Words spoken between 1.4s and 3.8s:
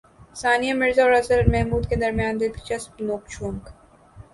محمود کے درمیان دلچسپ نوک جھونک